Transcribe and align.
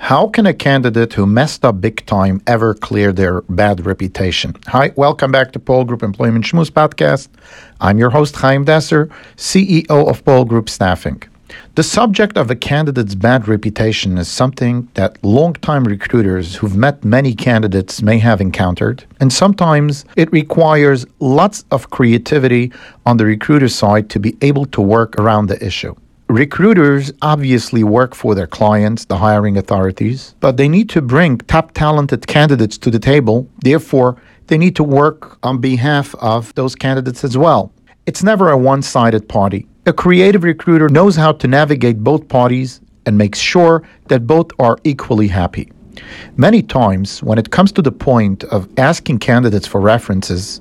How 0.00 0.28
can 0.28 0.46
a 0.46 0.54
candidate 0.54 1.12
who 1.14 1.26
messed 1.26 1.64
up 1.64 1.80
big 1.80 2.06
time 2.06 2.40
ever 2.46 2.72
clear 2.72 3.12
their 3.12 3.42
bad 3.42 3.84
reputation? 3.84 4.54
Hi, 4.68 4.92
welcome 4.94 5.32
back 5.32 5.52
to 5.52 5.58
Poel 5.58 5.84
Group 5.86 6.04
Employment 6.04 6.44
Shmooze 6.44 6.70
podcast. 6.70 7.28
I'm 7.80 7.98
your 7.98 8.10
host, 8.10 8.36
Chaim 8.36 8.64
Desser, 8.64 9.10
CEO 9.36 10.08
of 10.08 10.24
Poel 10.24 10.46
Group 10.46 10.70
Staffing. 10.70 11.24
The 11.74 11.82
subject 11.82 12.38
of 12.38 12.48
a 12.48 12.54
candidate's 12.54 13.16
bad 13.16 13.48
reputation 13.48 14.18
is 14.18 14.28
something 14.28 14.88
that 14.94 15.22
long-time 15.24 15.84
recruiters 15.84 16.54
who've 16.54 16.76
met 16.76 17.04
many 17.04 17.34
candidates 17.34 18.00
may 18.00 18.18
have 18.18 18.40
encountered, 18.40 19.04
and 19.18 19.32
sometimes 19.32 20.04
it 20.16 20.30
requires 20.30 21.06
lots 21.18 21.64
of 21.72 21.90
creativity 21.90 22.72
on 23.04 23.16
the 23.16 23.26
recruiter 23.26 23.68
side 23.68 24.08
to 24.10 24.20
be 24.20 24.36
able 24.42 24.64
to 24.66 24.80
work 24.80 25.18
around 25.18 25.48
the 25.48 25.62
issue. 25.62 25.94
Recruiters 26.28 27.10
obviously 27.22 27.82
work 27.82 28.14
for 28.14 28.34
their 28.34 28.46
clients, 28.46 29.06
the 29.06 29.16
hiring 29.16 29.56
authorities, 29.56 30.34
but 30.40 30.58
they 30.58 30.68
need 30.68 30.90
to 30.90 31.00
bring 31.00 31.38
top 31.38 31.72
talented 31.72 32.26
candidates 32.26 32.76
to 32.78 32.90
the 32.90 32.98
table. 32.98 33.48
Therefore, 33.62 34.20
they 34.48 34.58
need 34.58 34.76
to 34.76 34.84
work 34.84 35.38
on 35.42 35.58
behalf 35.58 36.14
of 36.16 36.54
those 36.54 36.74
candidates 36.74 37.24
as 37.24 37.38
well. 37.38 37.72
It's 38.04 38.22
never 38.22 38.50
a 38.50 38.58
one 38.58 38.82
sided 38.82 39.26
party. 39.26 39.66
A 39.86 39.92
creative 39.94 40.44
recruiter 40.44 40.90
knows 40.90 41.16
how 41.16 41.32
to 41.32 41.48
navigate 41.48 42.04
both 42.04 42.28
parties 42.28 42.82
and 43.06 43.16
makes 43.16 43.38
sure 43.38 43.82
that 44.08 44.26
both 44.26 44.50
are 44.58 44.76
equally 44.84 45.28
happy. 45.28 45.72
Many 46.36 46.62
times, 46.62 47.22
when 47.22 47.38
it 47.38 47.50
comes 47.50 47.72
to 47.72 47.82
the 47.82 47.92
point 47.92 48.44
of 48.44 48.68
asking 48.78 49.18
candidates 49.18 49.66
for 49.66 49.80
references, 49.80 50.60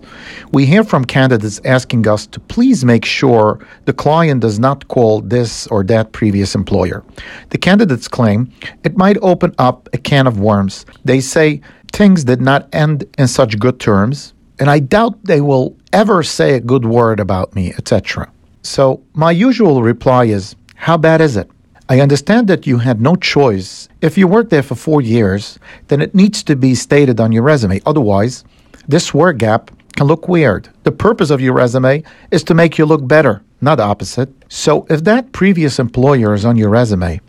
we 0.52 0.66
hear 0.66 0.84
from 0.84 1.06
candidates 1.06 1.62
asking 1.66 2.08
us 2.08 2.26
to 2.28 2.40
please 2.40 2.84
make 2.84 3.06
sure 3.06 3.60
the 3.86 3.94
client 3.94 4.42
does 4.42 4.60
not 4.60 4.88
call 4.88 5.22
this 5.22 5.68
or 5.68 5.84
that 5.86 6.12
previous 6.12 6.56
employer. 6.56 7.04
The 7.50 7.58
candidates 7.58 8.08
claim 8.08 8.52
it 8.84 8.98
might 8.98 9.18
open 9.22 9.54
up 9.58 9.90
a 9.94 9.98
can 9.98 10.28
of 10.28 10.40
worms. 10.40 10.86
They 11.06 11.20
say 11.20 11.62
things 11.92 12.24
did 12.24 12.42
not 12.42 12.68
end 12.74 13.06
in 13.18 13.28
such 13.28 13.60
good 13.60 13.80
terms, 13.80 14.34
and 14.60 14.70
I 14.70 14.80
doubt 14.80 15.24
they 15.24 15.42
will 15.42 15.76
ever 15.94 16.24
say 16.24 16.54
a 16.56 16.60
good 16.60 16.86
word 16.86 17.20
about 17.20 17.56
me, 17.56 17.74
etc. 17.74 18.32
So, 18.64 19.02
my 19.14 19.32
usual 19.32 19.82
reply 19.82 20.26
is, 20.26 20.56
How 20.76 20.98
bad 20.98 21.22
is 21.22 21.38
it? 21.38 21.50
I 21.90 22.02
understand 22.02 22.50
that 22.50 22.68
you 22.68 22.80
had 22.80 23.00
no 23.00 23.16
choice. 23.16 23.88
If 24.02 24.18
you 24.18 24.28
worked 24.28 24.50
there 24.50 24.62
for 24.62 24.76
four 24.76 25.02
years, 25.02 25.58
then 25.88 26.02
it 26.02 26.14
needs 26.14 26.44
to 26.44 26.56
be 26.58 26.76
stated 26.76 27.22
on 27.22 27.32
your 27.32 27.44
resume. 27.44 27.82
Otherwise, 27.86 28.44
this 28.90 29.14
work 29.14 29.38
gap 29.38 29.72
can 29.96 30.06
look 30.06 30.28
weird. 30.28 30.68
The 30.84 30.92
purpose 30.92 31.30
of 31.30 31.40
your 31.40 31.54
resume 31.54 32.04
is 32.30 32.44
to 32.44 32.54
make 32.54 32.78
you 32.78 32.86
look 32.86 33.08
better, 33.08 33.42
not 33.62 33.76
the 33.76 33.84
opposite. 33.84 34.30
So 34.50 34.86
if 34.90 35.06
that 35.06 35.32
previous 35.32 35.80
employer 35.80 36.34
is 36.34 36.44
on 36.44 36.58
your 36.58 36.70
resume 36.70 37.22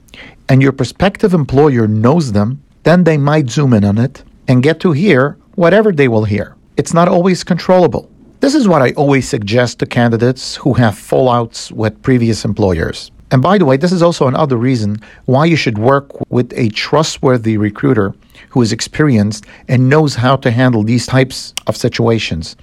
and 0.48 0.61
your 0.61 0.73
prospective 0.73 1.34
employer 1.34 1.86
knows 1.86 2.33
them, 2.33 2.61
then 2.83 3.05
they 3.05 3.17
might 3.17 3.51
zoom 3.51 3.73
in 3.75 3.84
on 3.84 3.97
it 3.97 4.25
and 4.48 4.62
get 4.62 4.81
to 4.81 4.91
hear 4.91 5.39
whatever 5.55 5.92
they 5.92 6.09
will 6.09 6.25
hear. 6.25 6.56
It's 6.77 6.95
not 6.95 7.06
always 7.06 7.45
controllable. 7.45 8.11
This 8.41 8.56
is 8.56 8.67
what 8.67 8.83
I 8.83 8.91
always 8.92 9.29
suggest 9.29 9.79
to 9.79 9.86
candidates 9.86 10.56
who 10.56 10.75
have 10.75 10.95
fallouts 10.95 11.70
with 11.70 12.03
previous 12.03 12.45
employers. 12.45 13.12
And 13.31 13.43
by 13.43 13.59
the 13.59 13.65
way, 13.65 13.77
this 13.77 13.93
is 13.93 14.03
also 14.03 14.27
another 14.27 14.57
reason 14.57 15.01
why 15.27 15.45
you 15.45 15.57
should 15.57 15.79
work 15.79 16.09
with 16.31 16.53
a 16.57 16.71
trustworthy 16.71 17.57
recruiter 17.57 18.15
who 18.51 18.62
is 18.62 18.73
experienced 18.73 19.45
and 19.69 19.89
knows 19.89 20.15
how 20.15 20.37
to 20.37 20.51
handle 20.51 20.83
these 20.83 21.07
types 21.07 21.53
of 21.67 21.77
situations. 21.77 22.57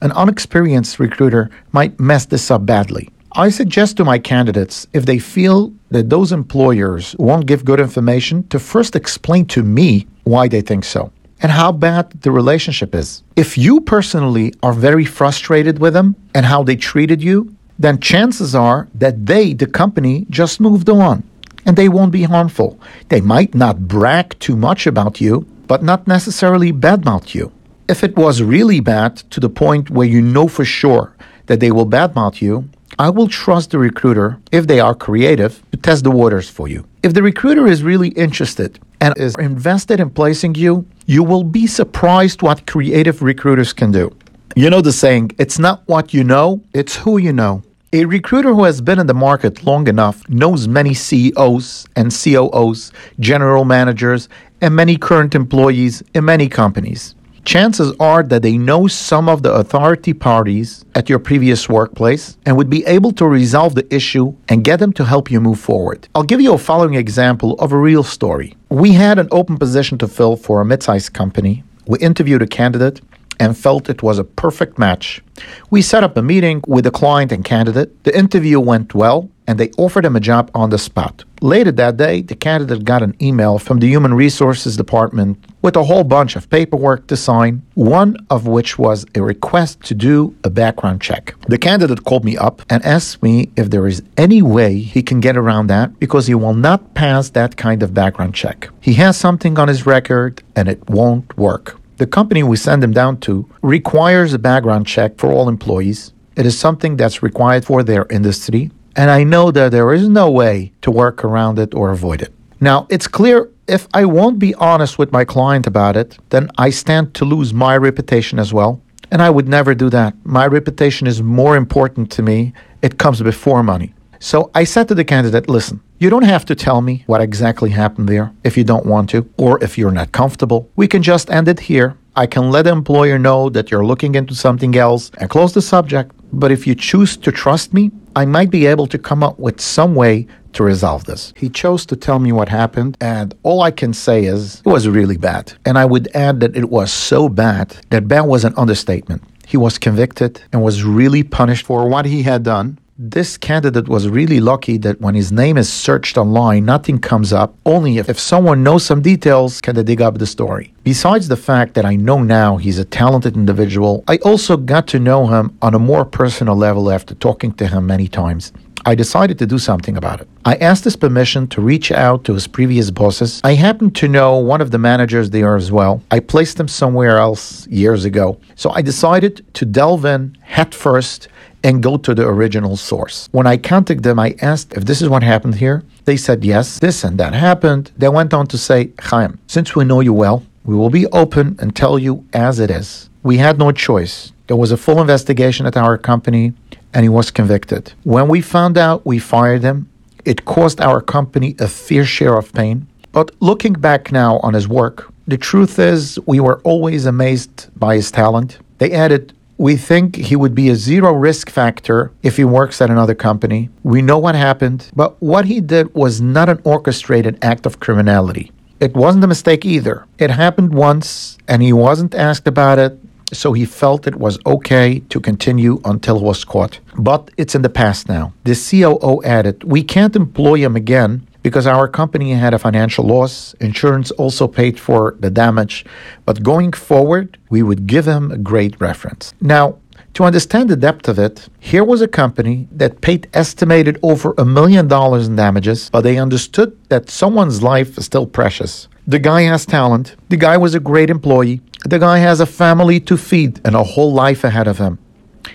An 0.00 0.12
unexperienced 0.12 0.98
recruiter 0.98 1.50
might 1.72 1.98
mess 2.00 2.26
this 2.26 2.50
up 2.50 2.64
badly. 2.64 3.10
I 3.32 3.50
suggest 3.50 3.98
to 3.98 4.04
my 4.04 4.18
candidates, 4.18 4.86
if 4.94 5.04
they 5.04 5.18
feel 5.18 5.72
that 5.90 6.08
those 6.08 6.32
employers 6.32 7.14
won't 7.18 7.46
give 7.46 7.64
good 7.64 7.78
information, 7.78 8.48
to 8.48 8.58
first 8.58 8.96
explain 8.96 9.44
to 9.46 9.62
me 9.62 10.06
why 10.24 10.48
they 10.48 10.62
think 10.62 10.84
so 10.84 11.12
and 11.40 11.52
how 11.52 11.70
bad 11.70 12.10
the 12.22 12.30
relationship 12.30 12.94
is. 12.94 13.22
If 13.36 13.58
you 13.58 13.80
personally 13.80 14.54
are 14.62 14.72
very 14.72 15.04
frustrated 15.04 15.78
with 15.78 15.92
them 15.92 16.16
and 16.34 16.46
how 16.46 16.62
they 16.62 16.76
treated 16.76 17.22
you, 17.22 17.54
then 17.78 18.00
chances 18.00 18.54
are 18.54 18.88
that 18.94 19.26
they, 19.26 19.52
the 19.52 19.66
company, 19.66 20.26
just 20.30 20.60
moved 20.60 20.88
on 20.88 21.22
and 21.64 21.76
they 21.76 21.88
won't 21.88 22.12
be 22.12 22.22
harmful. 22.24 22.80
They 23.08 23.20
might 23.20 23.54
not 23.54 23.86
brag 23.86 24.38
too 24.38 24.56
much 24.56 24.86
about 24.86 25.20
you, 25.20 25.46
but 25.66 25.82
not 25.82 26.06
necessarily 26.06 26.72
badmouth 26.72 27.34
you. 27.34 27.52
If 27.88 28.02
it 28.02 28.16
was 28.16 28.42
really 28.42 28.80
bad 28.80 29.16
to 29.30 29.40
the 29.40 29.50
point 29.50 29.90
where 29.90 30.06
you 30.06 30.20
know 30.20 30.48
for 30.48 30.64
sure 30.64 31.14
that 31.46 31.60
they 31.60 31.70
will 31.70 31.86
badmouth 31.86 32.40
you, 32.40 32.68
I 32.98 33.10
will 33.10 33.28
trust 33.28 33.70
the 33.70 33.78
recruiter, 33.78 34.40
if 34.50 34.66
they 34.66 34.80
are 34.80 34.94
creative, 34.94 35.62
to 35.70 35.76
test 35.76 36.04
the 36.04 36.10
waters 36.10 36.50
for 36.50 36.68
you. 36.68 36.84
If 37.02 37.14
the 37.14 37.22
recruiter 37.22 37.66
is 37.66 37.82
really 37.82 38.08
interested 38.08 38.80
and 39.00 39.16
is 39.16 39.36
invested 39.36 40.00
in 40.00 40.10
placing 40.10 40.56
you, 40.56 40.86
you 41.06 41.22
will 41.22 41.44
be 41.44 41.66
surprised 41.66 42.42
what 42.42 42.66
creative 42.66 43.22
recruiters 43.22 43.72
can 43.72 43.92
do. 43.92 44.14
You 44.56 44.70
know 44.70 44.80
the 44.80 44.92
saying, 44.92 45.32
it's 45.38 45.58
not 45.58 45.82
what 45.86 46.12
you 46.12 46.24
know, 46.24 46.62
it's 46.74 46.96
who 46.96 47.18
you 47.18 47.32
know. 47.32 47.62
A 47.90 48.04
recruiter 48.04 48.52
who 48.52 48.64
has 48.64 48.82
been 48.82 48.98
in 48.98 49.06
the 49.06 49.14
market 49.14 49.64
long 49.64 49.88
enough 49.88 50.28
knows 50.28 50.68
many 50.68 50.92
CEOs 50.92 51.86
and 51.96 52.12
COOs, 52.12 52.92
general 53.18 53.64
managers, 53.64 54.28
and 54.60 54.76
many 54.76 54.98
current 54.98 55.34
employees 55.34 56.02
in 56.12 56.26
many 56.26 56.50
companies. 56.50 57.14
Chances 57.46 57.94
are 57.98 58.22
that 58.24 58.42
they 58.42 58.58
know 58.58 58.88
some 58.88 59.26
of 59.26 59.42
the 59.42 59.54
authority 59.54 60.12
parties 60.12 60.84
at 60.94 61.08
your 61.08 61.18
previous 61.18 61.66
workplace 61.66 62.36
and 62.44 62.58
would 62.58 62.68
be 62.68 62.84
able 62.84 63.10
to 63.12 63.26
resolve 63.26 63.74
the 63.74 63.94
issue 63.94 64.34
and 64.50 64.64
get 64.64 64.80
them 64.80 64.92
to 64.92 65.06
help 65.06 65.30
you 65.30 65.40
move 65.40 65.58
forward. 65.58 66.08
I'll 66.14 66.24
give 66.24 66.42
you 66.42 66.52
a 66.52 66.58
following 66.58 66.92
example 66.92 67.54
of 67.54 67.72
a 67.72 67.78
real 67.78 68.02
story. 68.02 68.54
We 68.68 68.92
had 68.92 69.18
an 69.18 69.28
open 69.30 69.56
position 69.56 69.96
to 69.96 70.08
fill 70.08 70.36
for 70.36 70.60
a 70.60 70.64
mid 70.66 70.82
sized 70.82 71.14
company. 71.14 71.64
We 71.86 71.98
interviewed 72.00 72.42
a 72.42 72.46
candidate 72.46 73.00
and 73.40 73.56
felt 73.56 73.88
it 73.88 74.02
was 74.02 74.18
a 74.18 74.24
perfect 74.24 74.78
match. 74.78 75.22
We 75.70 75.82
set 75.82 76.04
up 76.04 76.16
a 76.16 76.22
meeting 76.22 76.62
with 76.66 76.84
the 76.84 76.90
client 76.90 77.32
and 77.32 77.44
candidate. 77.44 78.04
The 78.04 78.16
interview 78.16 78.58
went 78.60 78.94
well, 78.94 79.30
and 79.46 79.58
they 79.58 79.70
offered 79.78 80.04
him 80.04 80.16
a 80.16 80.20
job 80.20 80.50
on 80.54 80.70
the 80.70 80.78
spot. 80.78 81.24
Later 81.40 81.72
that 81.72 81.96
day, 81.96 82.20
the 82.20 82.34
candidate 82.34 82.84
got 82.84 83.02
an 83.02 83.14
email 83.22 83.58
from 83.58 83.78
the 83.78 83.86
Human 83.86 84.12
Resources 84.12 84.76
Department 84.76 85.42
with 85.62 85.76
a 85.76 85.84
whole 85.84 86.04
bunch 86.04 86.36
of 86.36 86.50
paperwork 86.50 87.06
to 87.06 87.16
sign, 87.16 87.62
one 87.74 88.16
of 88.28 88.46
which 88.46 88.78
was 88.78 89.06
a 89.14 89.22
request 89.22 89.80
to 89.84 89.94
do 89.94 90.36
a 90.44 90.50
background 90.50 91.00
check. 91.00 91.34
The 91.46 91.58
candidate 91.58 92.04
called 92.04 92.24
me 92.24 92.36
up 92.36 92.62
and 92.68 92.84
asked 92.84 93.22
me 93.22 93.50
if 93.56 93.70
there 93.70 93.86
is 93.86 94.02
any 94.16 94.42
way 94.42 94.80
he 94.80 95.02
can 95.02 95.20
get 95.20 95.36
around 95.36 95.68
that 95.68 95.98
because 95.98 96.26
he 96.26 96.34
will 96.34 96.54
not 96.54 96.94
pass 96.94 97.30
that 97.30 97.56
kind 97.56 97.82
of 97.82 97.94
background 97.94 98.34
check. 98.34 98.68
He 98.80 98.94
has 98.94 99.16
something 99.16 99.58
on 99.58 99.68
his 99.68 99.86
record 99.86 100.42
and 100.56 100.68
it 100.68 100.90
won't 100.90 101.38
work. 101.38 101.77
The 101.98 102.06
company 102.06 102.44
we 102.44 102.56
send 102.56 102.80
them 102.80 102.92
down 102.92 103.18
to 103.20 103.48
requires 103.60 104.32
a 104.32 104.38
background 104.38 104.86
check 104.86 105.18
for 105.18 105.32
all 105.32 105.48
employees. 105.48 106.12
It 106.36 106.46
is 106.46 106.56
something 106.56 106.96
that's 106.96 107.24
required 107.24 107.64
for 107.64 107.82
their 107.82 108.06
industry, 108.08 108.70
and 108.94 109.10
I 109.10 109.24
know 109.24 109.50
that 109.50 109.72
there 109.72 109.92
is 109.92 110.08
no 110.08 110.30
way 110.30 110.72
to 110.82 110.92
work 110.92 111.24
around 111.24 111.58
it 111.58 111.74
or 111.74 111.90
avoid 111.90 112.22
it. 112.22 112.32
Now, 112.60 112.86
it's 112.88 113.08
clear 113.08 113.50
if 113.66 113.88
I 113.92 114.04
won't 114.04 114.38
be 114.38 114.54
honest 114.54 114.96
with 114.96 115.10
my 115.10 115.24
client 115.24 115.66
about 115.66 115.96
it, 115.96 116.18
then 116.30 116.50
I 116.56 116.70
stand 116.70 117.14
to 117.14 117.24
lose 117.24 117.52
my 117.52 117.76
reputation 117.76 118.38
as 118.38 118.52
well. 118.52 118.80
And 119.10 119.20
I 119.20 119.30
would 119.30 119.48
never 119.48 119.74
do 119.74 119.90
that. 119.90 120.14
My 120.24 120.46
reputation 120.46 121.06
is 121.08 121.20
more 121.22 121.56
important 121.56 122.12
to 122.12 122.22
me. 122.22 122.52
It 122.80 122.98
comes 122.98 123.20
before 123.22 123.62
money. 123.62 123.94
So 124.20 124.50
I 124.54 124.64
said 124.64 124.86
to 124.88 124.94
the 124.94 125.04
candidate, 125.04 125.48
listen, 125.48 125.80
you 125.98 126.10
don't 126.10 126.22
have 126.22 126.44
to 126.44 126.54
tell 126.54 126.80
me 126.80 127.02
what 127.06 127.20
exactly 127.20 127.70
happened 127.70 128.08
there 128.08 128.32
if 128.44 128.56
you 128.56 128.64
don't 128.64 128.86
want 128.86 129.10
to, 129.10 129.28
or 129.36 129.62
if 129.62 129.76
you're 129.76 129.90
not 129.90 130.12
comfortable. 130.12 130.70
We 130.76 130.86
can 130.86 131.02
just 131.02 131.30
end 131.30 131.48
it 131.48 131.60
here. 131.60 131.96
I 132.14 132.26
can 132.26 132.50
let 132.50 132.62
the 132.62 132.72
employer 132.72 133.18
know 133.18 133.48
that 133.50 133.70
you're 133.70 133.84
looking 133.84 134.14
into 134.14 134.34
something 134.34 134.76
else 134.76 135.10
and 135.18 135.28
close 135.28 135.54
the 135.54 135.62
subject. 135.62 136.12
But 136.32 136.52
if 136.52 136.66
you 136.66 136.74
choose 136.74 137.16
to 137.18 137.32
trust 137.32 137.74
me, 137.74 137.90
I 138.14 138.26
might 138.26 138.50
be 138.50 138.66
able 138.66 138.86
to 138.88 138.98
come 138.98 139.22
up 139.22 139.38
with 139.38 139.60
some 139.60 139.94
way 139.94 140.26
to 140.52 140.62
resolve 140.62 141.04
this. 141.04 141.32
He 141.36 141.48
chose 141.48 141.84
to 141.86 141.96
tell 141.96 142.18
me 142.18 142.32
what 142.32 142.48
happened, 142.48 142.96
and 143.00 143.34
all 143.42 143.62
I 143.62 143.70
can 143.70 143.92
say 143.92 144.24
is 144.24 144.60
it 144.64 144.68
was 144.68 144.88
really 144.88 145.16
bad. 145.16 145.52
And 145.64 145.78
I 145.78 145.84
would 145.84 146.08
add 146.14 146.40
that 146.40 146.56
it 146.56 146.70
was 146.70 146.92
so 146.92 147.28
bad 147.28 147.76
that 147.90 148.08
bad 148.08 148.22
was 148.22 148.44
an 148.44 148.54
understatement. 148.56 149.22
He 149.46 149.56
was 149.56 149.78
convicted 149.78 150.42
and 150.52 150.62
was 150.62 150.82
really 150.82 151.22
punished 151.22 151.66
for 151.66 151.88
what 151.88 152.06
he 152.06 152.22
had 152.22 152.42
done 152.42 152.78
this 153.00 153.38
candidate 153.38 153.86
was 153.86 154.08
really 154.08 154.40
lucky 154.40 154.76
that 154.76 155.00
when 155.00 155.14
his 155.14 155.30
name 155.30 155.56
is 155.56 155.72
searched 155.72 156.18
online, 156.18 156.64
nothing 156.64 156.98
comes 156.98 157.32
up. 157.32 157.54
Only 157.64 157.98
if, 157.98 158.08
if 158.08 158.18
someone 158.18 158.64
knows 158.64 158.84
some 158.84 159.02
details 159.02 159.60
can 159.60 159.76
they 159.76 159.84
dig 159.84 160.02
up 160.02 160.18
the 160.18 160.26
story. 160.26 160.74
Besides 160.82 161.28
the 161.28 161.36
fact 161.36 161.74
that 161.74 161.84
I 161.84 161.94
know 161.94 162.24
now 162.24 162.56
he's 162.56 162.80
a 162.80 162.84
talented 162.84 163.36
individual, 163.36 164.02
I 164.08 164.16
also 164.18 164.56
got 164.56 164.88
to 164.88 164.98
know 164.98 165.28
him 165.28 165.56
on 165.62 165.76
a 165.76 165.78
more 165.78 166.04
personal 166.04 166.56
level 166.56 166.90
after 166.90 167.14
talking 167.14 167.52
to 167.52 167.68
him 167.68 167.86
many 167.86 168.08
times. 168.08 168.52
I 168.84 168.94
decided 168.94 169.38
to 169.38 169.46
do 169.46 169.58
something 169.58 169.96
about 169.96 170.20
it. 170.20 170.28
I 170.44 170.56
asked 170.56 170.84
his 170.84 170.96
permission 170.96 171.46
to 171.48 171.60
reach 171.60 171.90
out 171.92 172.24
to 172.24 172.34
his 172.34 172.46
previous 172.46 172.90
bosses. 172.90 173.40
I 173.44 173.54
happen 173.54 173.90
to 173.92 174.08
know 174.08 174.38
one 174.38 174.60
of 174.60 174.70
the 174.70 174.78
managers 174.78 175.30
there 175.30 175.56
as 175.56 175.70
well. 175.70 176.02
I 176.10 176.20
placed 176.20 176.58
him 176.58 176.68
somewhere 176.68 177.18
else 177.18 177.66
years 177.68 178.04
ago. 178.04 178.38
So 178.54 178.70
I 178.70 178.82
decided 178.82 179.44
to 179.54 179.64
delve 179.64 180.04
in 180.04 180.36
head 180.42 180.74
first 180.74 181.28
and 181.64 181.82
go 181.82 181.96
to 181.96 182.14
the 182.14 182.26
original 182.26 182.76
source. 182.76 183.28
When 183.32 183.46
I 183.46 183.56
contacted 183.56 184.04
them, 184.04 184.18
I 184.18 184.36
asked 184.40 184.72
if 184.74 184.84
this 184.84 185.02
is 185.02 185.08
what 185.08 185.22
happened 185.22 185.56
here. 185.56 185.82
They 186.04 186.16
said 186.16 186.44
yes, 186.44 186.78
this 186.78 187.04
and 187.04 187.18
that 187.18 187.34
happened. 187.34 187.90
They 187.98 188.08
went 188.08 188.32
on 188.32 188.46
to 188.48 188.58
say, 188.58 188.92
Chaim, 189.00 189.38
since 189.46 189.74
we 189.74 189.84
know 189.84 190.00
you 190.00 190.12
well, 190.12 190.44
we 190.64 190.74
will 190.74 190.90
be 190.90 191.06
open 191.08 191.56
and 191.60 191.74
tell 191.74 191.98
you 191.98 192.24
as 192.32 192.60
it 192.60 192.70
is. 192.70 193.10
We 193.22 193.38
had 193.38 193.58
no 193.58 193.72
choice. 193.72 194.32
There 194.46 194.56
was 194.56 194.72
a 194.72 194.76
full 194.76 195.00
investigation 195.00 195.66
at 195.66 195.76
our 195.76 195.98
company 195.98 196.54
and 196.94 197.02
he 197.02 197.08
was 197.08 197.30
convicted. 197.30 197.92
When 198.04 198.28
we 198.28 198.40
found 198.40 198.78
out, 198.78 199.04
we 199.06 199.18
fired 199.18 199.62
him. 199.62 199.88
It 200.24 200.44
caused 200.44 200.80
our 200.80 201.00
company 201.00 201.54
a 201.58 201.68
fair 201.68 202.04
share 202.04 202.36
of 202.36 202.52
pain. 202.52 202.86
But 203.12 203.30
looking 203.40 203.74
back 203.74 204.12
now 204.12 204.38
on 204.38 204.54
his 204.54 204.68
work, 204.68 205.10
the 205.26 205.38
truth 205.38 205.78
is 205.78 206.18
we 206.26 206.40
were 206.40 206.60
always 206.64 207.06
amazed 207.06 207.68
by 207.78 207.96
his 207.96 208.10
talent. 208.10 208.58
They 208.78 208.92
added, 208.92 209.32
we 209.56 209.76
think 209.76 210.16
he 210.16 210.36
would 210.36 210.54
be 210.54 210.68
a 210.68 210.76
zero 210.76 211.12
risk 211.12 211.50
factor 211.50 212.12
if 212.22 212.36
he 212.36 212.44
works 212.44 212.80
at 212.80 212.90
another 212.90 213.14
company. 213.14 213.70
We 213.82 214.02
know 214.02 214.18
what 214.18 214.34
happened, 214.34 214.90
but 214.94 215.20
what 215.20 215.46
he 215.46 215.60
did 215.60 215.94
was 215.94 216.20
not 216.20 216.48
an 216.48 216.60
orchestrated 216.64 217.38
act 217.42 217.66
of 217.66 217.80
criminality. 217.80 218.52
It 218.80 218.94
wasn't 218.94 219.24
a 219.24 219.26
mistake 219.26 219.64
either. 219.64 220.06
It 220.18 220.30
happened 220.30 220.72
once, 220.72 221.36
and 221.48 221.62
he 221.62 221.72
wasn't 221.72 222.14
asked 222.14 222.46
about 222.46 222.78
it, 222.78 222.98
so 223.32 223.52
he 223.52 223.64
felt 223.64 224.06
it 224.06 224.16
was 224.16 224.38
okay 224.46 225.00
to 225.08 225.20
continue 225.20 225.80
until 225.84 226.18
he 226.18 226.24
was 226.24 226.44
caught. 226.44 226.80
But 226.96 227.30
it's 227.36 227.54
in 227.54 227.62
the 227.62 227.68
past 227.68 228.08
now. 228.08 228.32
The 228.44 228.54
COO 228.54 229.22
added, 229.24 229.64
We 229.64 229.82
can't 229.82 230.16
employ 230.16 230.58
him 230.58 230.76
again 230.76 231.26
because 231.42 231.66
our 231.66 231.88
company 231.88 232.32
had 232.32 232.54
a 232.54 232.58
financial 232.58 233.04
loss. 233.04 233.54
Insurance 233.60 234.10
also 234.12 234.48
paid 234.48 234.78
for 234.78 235.16
the 235.20 235.30
damage. 235.30 235.84
But 236.24 236.42
going 236.42 236.72
forward, 236.72 237.38
we 237.50 237.62
would 237.62 237.86
give 237.86 238.06
him 238.06 238.30
a 238.30 238.38
great 238.38 238.80
reference. 238.80 239.34
Now, 239.40 239.78
to 240.14 240.24
understand 240.24 240.68
the 240.68 240.76
depth 240.76 241.08
of 241.08 241.18
it, 241.18 241.48
here 241.60 241.84
was 241.84 242.02
a 242.02 242.08
company 242.08 242.66
that 242.72 243.00
paid 243.00 243.28
estimated 243.34 243.98
over 244.02 244.34
a 244.36 244.44
million 244.44 244.88
dollars 244.88 245.28
in 245.28 245.36
damages, 245.36 245.90
but 245.90 246.00
they 246.00 246.18
understood 246.18 246.76
that 246.88 247.08
someone's 247.08 247.62
life 247.62 247.96
is 247.98 248.06
still 248.06 248.26
precious. 248.26 248.88
The 249.08 249.18
guy 249.18 249.40
has 249.44 249.64
talent. 249.64 250.16
The 250.28 250.36
guy 250.36 250.58
was 250.58 250.74
a 250.74 250.80
great 250.80 251.08
employee. 251.08 251.62
The 251.86 251.98
guy 251.98 252.18
has 252.18 252.40
a 252.40 252.44
family 252.44 253.00
to 253.00 253.16
feed 253.16 253.58
and 253.64 253.74
a 253.74 253.82
whole 253.82 254.12
life 254.12 254.44
ahead 254.44 254.68
of 254.68 254.76
him. 254.76 254.98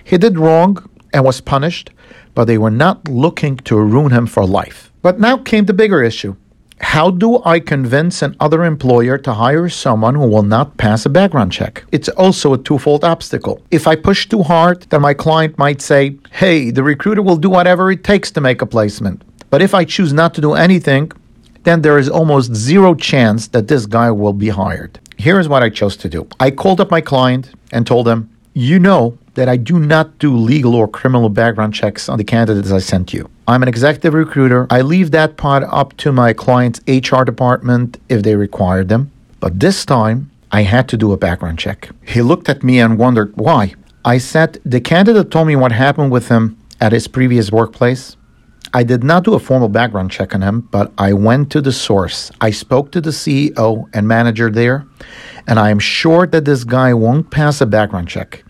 He 0.04 0.18
did 0.18 0.40
wrong 0.40 0.90
and 1.14 1.24
was 1.24 1.40
punished, 1.40 1.92
but 2.34 2.46
they 2.46 2.58
were 2.58 2.72
not 2.72 3.08
looking 3.08 3.58
to 3.58 3.80
ruin 3.80 4.12
him 4.12 4.26
for 4.26 4.44
life. 4.44 4.92
But 5.04 5.20
now 5.20 5.38
came 5.38 5.66
the 5.66 5.74
bigger 5.74 6.02
issue. 6.02 6.36
How 6.80 7.12
do 7.12 7.44
I 7.46 7.60
convince 7.60 8.24
another 8.24 8.64
employer 8.64 9.20
to 9.20 9.36
hire 9.36 9.70
someone 9.70 10.16
who 10.16 10.28
will 10.28 10.42
not 10.42 10.78
pass 10.78 11.06
a 11.06 11.10
background 11.10 11.52
check? 11.52 11.86
It's 11.92 12.10
also 12.10 12.56
a 12.56 12.58
twofold 12.58 13.04
obstacle. 13.04 13.62
If 13.70 13.86
I 13.86 13.96
push 13.96 14.28
too 14.28 14.42
hard, 14.42 14.88
then 14.90 15.02
my 15.02 15.14
client 15.14 15.60
might 15.60 15.80
say, 15.80 16.18
hey, 16.32 16.72
the 16.72 16.82
recruiter 16.82 17.22
will 17.22 17.38
do 17.38 17.52
whatever 17.52 17.92
it 17.92 18.04
takes 18.04 18.32
to 18.32 18.42
make 18.42 18.64
a 18.64 18.66
placement. 18.66 19.22
But 19.52 19.62
if 19.62 19.76
I 19.76 19.86
choose 19.86 20.12
not 20.12 20.34
to 20.34 20.42
do 20.42 20.56
anything, 20.56 21.12
then 21.64 21.82
there 21.82 21.98
is 21.98 22.10
almost 22.10 22.54
zero 22.54 22.96
chance 22.96 23.48
that 23.50 23.68
this 23.68 23.86
guy 23.86 24.12
will 24.12 24.34
be 24.34 24.50
hired. 24.50 25.00
Here 25.18 25.40
is 25.40 25.48
what 25.48 25.64
I 25.64 25.70
chose 25.70 25.96
to 25.98 26.10
do 26.10 26.28
I 26.40 26.52
called 26.52 26.82
up 26.82 26.92
my 26.92 27.02
client 27.02 27.52
and 27.72 27.88
told 27.88 28.08
him, 28.08 28.30
You 28.54 28.80
know 28.80 29.18
that 29.36 29.50
I 29.50 29.58
do 29.58 29.80
not 29.80 30.20
do 30.20 30.36
legal 30.36 30.76
or 30.76 30.88
criminal 30.88 31.30
background 31.30 31.74
checks 31.74 32.08
on 32.10 32.18
the 32.18 32.24
candidates 32.24 32.72
I 32.72 32.80
sent 32.80 33.14
you. 33.14 33.30
I'm 33.48 33.64
an 33.64 33.70
executive 33.70 34.14
recruiter. 34.14 34.68
I 34.70 34.82
leave 34.82 35.12
that 35.12 35.38
part 35.38 35.64
up 35.64 35.98
to 35.98 36.12
my 36.12 36.34
client's 36.34 36.82
HR 36.88 37.24
department 37.24 38.00
if 38.10 38.24
they 38.24 38.36
require 38.36 38.84
them. 38.84 39.12
But 39.40 39.60
this 39.60 39.86
time, 39.86 40.30
I 40.52 40.62
had 40.62 40.88
to 40.90 40.98
do 40.98 41.12
a 41.12 41.18
background 41.18 41.58
check. 41.58 41.90
He 42.06 42.22
looked 42.22 42.48
at 42.48 42.64
me 42.64 42.80
and 42.80 43.00
wondered 43.00 43.36
why. 43.36 43.74
I 44.06 44.18
said, 44.20 44.60
The 44.64 44.82
candidate 44.82 45.32
told 45.32 45.48
me 45.48 45.56
what 45.56 45.72
happened 45.72 46.12
with 46.12 46.28
him 46.28 46.58
at 46.80 46.92
his 46.92 47.08
previous 47.08 47.52
workplace. 47.52 48.16
I 48.76 48.82
did 48.82 49.04
not 49.04 49.24
do 49.24 49.36
a 49.36 49.40
formal 49.40 49.70
background 49.70 50.10
check 50.10 50.34
on 50.34 50.42
him, 50.42 50.62
but 50.62 50.92
I 50.98 51.14
went 51.14 51.52
to 51.52 51.62
the 51.62 51.72
source. 51.72 52.32
I 52.42 52.50
spoke 52.50 52.92
to 52.94 53.02
the 53.02 53.12
CEO 53.12 53.86
and 53.94 54.08
manager 54.08 54.50
there, 54.50 54.88
and 55.46 55.60
I 55.60 55.70
am 55.70 55.78
sure 55.78 56.26
that 56.26 56.46
this 56.46 56.64
guy 56.64 56.92
won't 56.92 57.30
pass 57.30 57.62
a 57.62 57.68
background 57.68 58.08
check. 58.08 58.44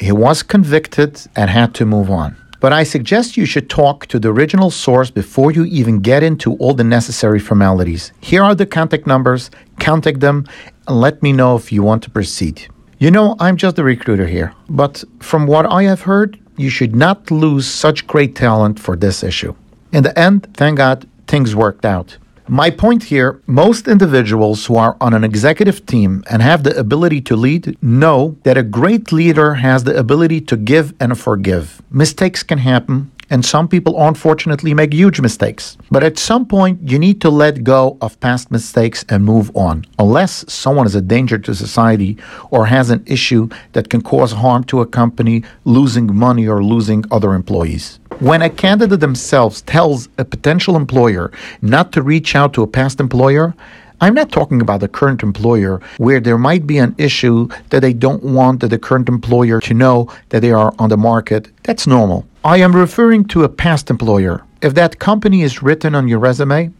He 0.00 0.12
was 0.12 0.42
convicted 0.42 1.20
and 1.36 1.50
had 1.50 1.74
to 1.74 1.84
move 1.84 2.10
on. 2.10 2.36
But 2.58 2.72
I 2.72 2.84
suggest 2.84 3.36
you 3.36 3.44
should 3.44 3.68
talk 3.68 4.06
to 4.06 4.18
the 4.18 4.32
original 4.32 4.70
source 4.70 5.10
before 5.10 5.52
you 5.52 5.64
even 5.66 6.00
get 6.00 6.22
into 6.22 6.54
all 6.54 6.72
the 6.72 6.82
necessary 6.82 7.38
formalities. 7.38 8.12
Here 8.22 8.42
are 8.42 8.54
the 8.54 8.64
contact 8.64 9.06
numbers, 9.06 9.50
contact 9.78 10.20
them, 10.20 10.46
and 10.88 10.98
let 11.02 11.22
me 11.22 11.34
know 11.34 11.54
if 11.54 11.70
you 11.70 11.82
want 11.82 12.02
to 12.04 12.10
proceed. 12.10 12.66
You 12.98 13.10
know, 13.10 13.36
I'm 13.38 13.58
just 13.58 13.78
a 13.78 13.84
recruiter 13.84 14.26
here, 14.26 14.54
but 14.70 15.04
from 15.20 15.46
what 15.46 15.66
I 15.66 15.82
have 15.82 16.00
heard, 16.00 16.40
you 16.56 16.70
should 16.70 16.96
not 16.96 17.30
lose 17.30 17.66
such 17.66 18.06
great 18.06 18.34
talent 18.34 18.80
for 18.80 18.96
this 18.96 19.22
issue. 19.22 19.54
In 19.96 20.02
the 20.02 20.18
end, 20.18 20.48
thank 20.52 20.76
God, 20.76 21.08
things 21.26 21.56
worked 21.56 21.86
out. 21.86 22.18
My 22.46 22.68
point 22.68 23.04
here 23.04 23.40
most 23.46 23.88
individuals 23.88 24.66
who 24.66 24.76
are 24.76 24.94
on 25.00 25.14
an 25.14 25.24
executive 25.24 25.86
team 25.86 26.22
and 26.28 26.42
have 26.42 26.64
the 26.64 26.78
ability 26.78 27.22
to 27.22 27.34
lead 27.34 27.78
know 27.82 28.36
that 28.42 28.58
a 28.58 28.62
great 28.62 29.10
leader 29.10 29.54
has 29.54 29.84
the 29.84 29.96
ability 29.96 30.42
to 30.42 30.56
give 30.58 30.92
and 31.00 31.18
forgive. 31.18 31.80
Mistakes 31.90 32.42
can 32.42 32.58
happen, 32.58 33.10
and 33.30 33.44
some 33.44 33.68
people 33.68 34.00
unfortunately 34.00 34.74
make 34.74 34.92
huge 34.92 35.20
mistakes. 35.20 35.76
But 35.90 36.04
at 36.04 36.18
some 36.18 36.46
point, 36.46 36.80
you 36.82 36.98
need 36.98 37.20
to 37.22 37.30
let 37.30 37.64
go 37.64 37.96
of 38.00 38.18
past 38.20 38.50
mistakes 38.50 39.04
and 39.08 39.24
move 39.24 39.50
on, 39.56 39.84
unless 39.98 40.44
someone 40.52 40.86
is 40.86 40.94
a 40.94 41.00
danger 41.00 41.38
to 41.38 41.54
society 41.54 42.16
or 42.50 42.66
has 42.66 42.90
an 42.90 43.02
issue 43.06 43.48
that 43.72 43.90
can 43.90 44.02
cause 44.02 44.32
harm 44.32 44.64
to 44.64 44.80
a 44.80 44.86
company, 44.86 45.42
losing 45.64 46.14
money 46.14 46.46
or 46.46 46.62
losing 46.62 47.04
other 47.10 47.34
employees. 47.34 47.98
When 48.20 48.40
a 48.40 48.48
candidate 48.48 49.00
themselves 49.00 49.60
tells 49.62 50.08
a 50.16 50.24
potential 50.24 50.74
employer 50.76 51.30
not 51.60 51.92
to 51.92 52.02
reach 52.02 52.34
out 52.34 52.54
to 52.54 52.62
a 52.62 52.66
past 52.66 52.98
employer, 52.98 53.54
I'm 53.98 54.12
not 54.12 54.30
talking 54.30 54.60
about 54.60 54.80
the 54.80 54.88
current 54.88 55.22
employer 55.22 55.80
where 55.96 56.20
there 56.20 56.36
might 56.36 56.66
be 56.66 56.76
an 56.76 56.94
issue 56.98 57.48
that 57.70 57.80
they 57.80 57.94
don't 57.94 58.22
want 58.22 58.60
the 58.60 58.78
current 58.78 59.08
employer 59.08 59.58
to 59.62 59.72
know 59.72 60.12
that 60.28 60.40
they 60.40 60.52
are 60.52 60.74
on 60.78 60.90
the 60.90 60.98
market. 60.98 61.50
That's 61.62 61.86
normal. 61.86 62.26
I 62.44 62.58
am 62.58 62.76
referring 62.76 63.24
to 63.28 63.44
a 63.44 63.48
past 63.48 63.88
employer. 63.88 64.44
If 64.60 64.74
that 64.74 64.98
company 64.98 65.42
is 65.42 65.62
written 65.62 65.94
on 65.94 66.08
your 66.08 66.18
resume, 66.18 66.72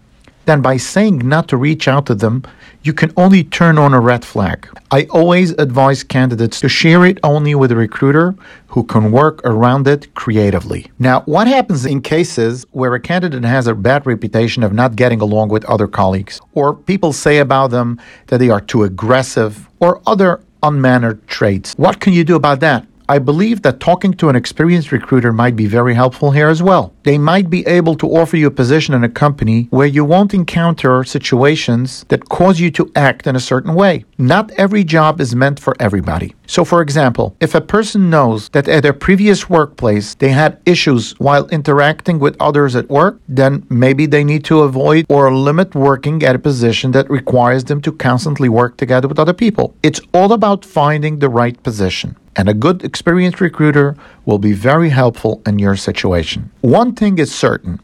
then 0.47 0.63
by 0.63 0.77
saying 0.77 1.19
not 1.19 1.49
to 1.49 1.57
reach 1.57 1.87
out 1.87 2.07
to 2.07 2.15
them, 2.15 2.45
you 2.83 2.93
can 2.93 3.13
only 3.17 3.45
turn 3.45 3.79
on 3.79 3.93
a 3.93 4.01
red 4.01 4.25
flag. 4.25 4.69
I 4.91 5.05
always 5.11 5.51
advise 5.53 6.05
candidates 6.05 6.61
to 6.61 6.69
share 6.69 7.05
it 7.05 7.19
only 7.23 7.55
with 7.55 7.73
a 7.73 7.77
recruiter 7.77 8.35
who 8.69 8.85
can 8.85 9.11
work 9.11 9.41
around 9.45 9.89
it 9.89 10.15
creatively. 10.15 10.87
Now, 10.99 11.23
what 11.23 11.49
happens 11.49 11.85
in 11.85 12.01
cases 12.01 12.65
where 12.71 12.95
a 12.95 13.01
candidate 13.01 13.45
has 13.45 13.67
a 13.67 13.75
bad 13.75 14.07
reputation 14.07 14.63
of 14.63 14.73
not 14.73 14.95
getting 14.95 15.21
along 15.21 15.49
with 15.49 15.65
other 15.65 15.89
colleagues, 15.89 16.41
or 16.55 16.75
people 16.75 17.13
say 17.13 17.39
about 17.39 17.71
them 17.71 18.01
that 18.29 18.39
they 18.39 18.51
are 18.51 18.61
too 18.61 18.85
aggressive, 18.85 19.69
or 19.81 20.01
other 20.07 20.41
unmannered 20.63 21.27
traits? 21.27 21.75
What 21.77 22.01
can 22.01 22.13
you 22.13 22.23
do 22.23 22.37
about 22.37 22.61
that? 22.61 22.87
I 23.09 23.21
believe 23.21 23.63
that 23.63 23.79
talking 23.79 24.15
to 24.15 24.29
an 24.29 24.35
experienced 24.35 24.91
recruiter 24.91 25.33
might 25.33 25.55
be 25.55 25.67
very 25.67 25.95
helpful 25.95 26.33
here 26.33 26.49
as 26.49 26.61
well. 26.61 26.93
They 27.05 27.19
might 27.19 27.49
be 27.49 27.65
able 27.65 27.95
to 27.97 28.09
offer 28.09 28.37
you 28.37 28.49
a 28.49 28.51
position 28.51 28.95
in 28.95 29.05
a 29.05 29.09
company 29.09 29.69
where 29.71 29.87
you 29.87 30.05
won't 30.05 30.35
encounter 30.35 31.05
situations 31.05 32.05
that 32.09 32.29
cause 32.29 32.59
you 32.59 32.69
to 32.73 32.91
act 32.97 33.29
in 33.29 33.37
a 33.37 33.41
certain 33.41 33.75
way. 33.75 34.05
Not 34.19 34.51
every 34.53 34.83
job 34.83 35.21
is 35.21 35.37
meant 35.37 35.61
for 35.61 35.77
everybody. 35.79 36.35
So, 36.49 36.65
for 36.65 36.83
example, 36.83 37.37
if 37.39 37.55
a 37.55 37.61
person 37.61 38.11
knows 38.11 38.49
that 38.49 38.69
at 38.69 38.83
their 38.83 38.93
previous 38.93 39.49
workplace 39.49 40.17
they 40.17 40.31
had 40.31 40.61
issues 40.67 41.13
while 41.21 41.47
interacting 41.49 42.19
with 42.19 42.37
others 42.41 42.75
at 42.75 42.89
work, 42.89 43.21
then 43.29 43.65
maybe 43.71 44.07
they 44.07 44.25
need 44.25 44.45
to 44.47 44.63
avoid 44.63 45.07
or 45.09 45.33
limit 45.33 45.77
working 45.77 46.25
at 46.25 46.35
a 46.35 46.41
position 46.41 46.91
that 46.91 47.09
requires 47.09 47.63
them 47.65 47.81
to 47.83 47.93
constantly 47.93 48.49
work 48.49 48.77
together 48.77 49.07
with 49.07 49.21
other 49.21 49.33
people. 49.33 49.77
It's 49.85 50.01
all 50.13 50.33
about 50.33 50.65
finding 50.65 51.21
the 51.21 51.29
right 51.29 51.63
position 51.63 52.17
and 52.37 52.49
a 52.49 52.55
good 52.55 52.85
experienced 52.85 53.41
recruiter 53.41 53.97
will 54.25 54.39
be 54.39 54.53
very 54.53 54.91
helpful 54.91 55.43
in 55.47 55.59
your 55.59 55.77
situation. 55.77 56.51
One 56.61 56.95
thing 56.95 57.19
is 57.19 57.35
certain 57.35 57.81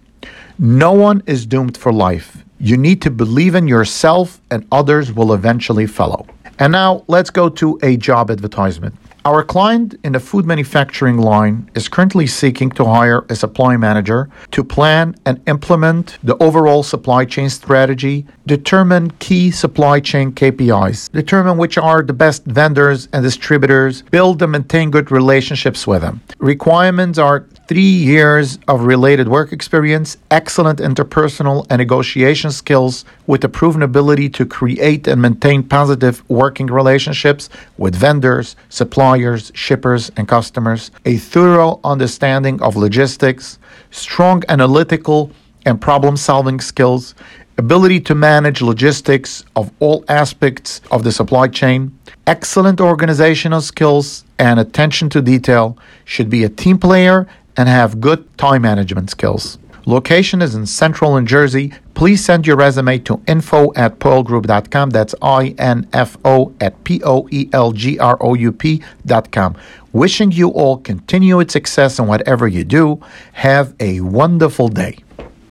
no 0.58 0.92
one 0.92 1.22
is 1.26 1.46
doomed 1.46 1.76
for 1.76 1.92
life. 1.92 2.44
You 2.60 2.76
need 2.76 3.02
to 3.02 3.10
believe 3.10 3.56
in 3.56 3.66
yourself, 3.66 4.40
and 4.50 4.64
others 4.70 5.12
will 5.12 5.32
eventually 5.32 5.86
follow. 5.86 6.26
And 6.58 6.70
now 6.72 7.02
let's 7.08 7.30
go 7.30 7.48
to 7.48 7.78
a 7.82 7.96
job 7.96 8.30
advertisement. 8.30 8.94
Our 9.24 9.44
client 9.44 9.94
in 10.02 10.14
the 10.14 10.18
food 10.18 10.46
manufacturing 10.46 11.18
line 11.18 11.70
is 11.76 11.88
currently 11.88 12.26
seeking 12.26 12.70
to 12.72 12.84
hire 12.84 13.24
a 13.28 13.36
supply 13.36 13.76
manager 13.76 14.28
to 14.50 14.64
plan 14.64 15.14
and 15.24 15.40
implement 15.46 16.18
the 16.24 16.36
overall 16.42 16.82
supply 16.82 17.24
chain 17.24 17.48
strategy, 17.48 18.26
determine 18.48 19.12
key 19.20 19.52
supply 19.52 20.00
chain 20.00 20.32
KPIs, 20.32 21.12
determine 21.12 21.56
which 21.56 21.78
are 21.78 22.02
the 22.02 22.12
best 22.12 22.44
vendors 22.46 23.06
and 23.12 23.22
distributors, 23.22 24.02
build 24.10 24.42
and 24.42 24.50
maintain 24.50 24.90
good 24.90 25.12
relationships 25.12 25.86
with 25.86 26.02
them. 26.02 26.20
Requirements 26.38 27.16
are 27.16 27.46
three 27.68 27.80
years 27.80 28.58
of 28.66 28.82
related 28.82 29.28
work 29.28 29.52
experience, 29.52 30.18
excellent 30.32 30.80
interpersonal 30.80 31.64
and 31.70 31.78
negotiation 31.78 32.50
skills, 32.50 33.04
with 33.26 33.44
a 33.44 33.48
proven 33.48 33.82
ability 33.82 34.28
to 34.28 34.44
create 34.44 35.06
and 35.06 35.22
maintain 35.22 35.62
positive 35.62 36.28
working 36.28 36.66
relationships 36.66 37.48
with 37.78 37.94
vendors, 37.94 38.56
suppliers, 38.68 39.52
shippers, 39.54 40.10
and 40.16 40.28
customers, 40.28 40.90
a 41.04 41.16
thorough 41.16 41.80
understanding 41.84 42.60
of 42.62 42.76
logistics, 42.76 43.58
strong 43.90 44.42
analytical 44.48 45.30
and 45.64 45.80
problem 45.80 46.16
solving 46.16 46.60
skills, 46.60 47.14
ability 47.58 48.00
to 48.00 48.14
manage 48.14 48.60
logistics 48.62 49.44
of 49.54 49.70
all 49.78 50.04
aspects 50.08 50.80
of 50.90 51.04
the 51.04 51.12
supply 51.12 51.46
chain, 51.46 51.96
excellent 52.26 52.80
organizational 52.80 53.60
skills, 53.60 54.24
and 54.38 54.58
attention 54.58 55.08
to 55.10 55.22
detail, 55.22 55.76
should 56.04 56.28
be 56.28 56.42
a 56.44 56.48
team 56.48 56.78
player 56.78 57.28
and 57.56 57.68
have 57.68 58.00
good 58.00 58.26
time 58.38 58.62
management 58.62 59.10
skills. 59.10 59.58
Location 59.84 60.42
is 60.42 60.54
in 60.54 60.66
central 60.66 61.18
New 61.18 61.26
Jersey. 61.26 61.72
Please 61.94 62.24
send 62.24 62.46
your 62.46 62.56
resume 62.56 62.98
to 63.00 63.20
info 63.26 63.72
at 63.74 63.98
poelgroup.com. 63.98 64.90
That's 64.90 65.14
I 65.20 65.54
N 65.58 65.88
F 65.92 66.16
O 66.24 66.52
at 66.60 66.84
P 66.84 67.02
O 67.04 67.26
E 67.32 67.48
L 67.52 67.72
G 67.72 67.98
R 67.98 68.16
O 68.20 68.34
U 68.34 68.52
P.com. 68.52 69.56
Wishing 69.92 70.30
you 70.30 70.50
all 70.50 70.78
continued 70.78 71.50
success 71.50 71.98
in 71.98 72.06
whatever 72.06 72.46
you 72.46 72.64
do. 72.64 73.00
Have 73.32 73.74
a 73.80 74.00
wonderful 74.00 74.68
day. 74.68 74.98